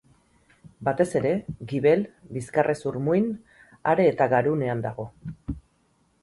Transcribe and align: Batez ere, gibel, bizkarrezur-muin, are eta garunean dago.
Batez 0.87 1.05
ere, 1.19 1.33
gibel, 1.71 2.01
bizkarrezur-muin, 2.37 3.29
are 3.93 4.09
eta 4.15 4.29
garunean 4.33 4.83
dago. 4.87 5.07